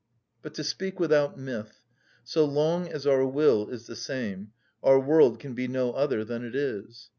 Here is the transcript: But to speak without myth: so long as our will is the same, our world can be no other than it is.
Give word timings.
But 0.41 0.55
to 0.55 0.63
speak 0.63 0.99
without 0.99 1.37
myth: 1.37 1.83
so 2.23 2.43
long 2.43 2.87
as 2.87 3.05
our 3.05 3.23
will 3.23 3.69
is 3.69 3.85
the 3.85 3.95
same, 3.95 4.51
our 4.81 4.99
world 4.99 5.39
can 5.39 5.53
be 5.53 5.67
no 5.67 5.91
other 5.93 6.25
than 6.25 6.43
it 6.43 6.55
is. 6.55 7.09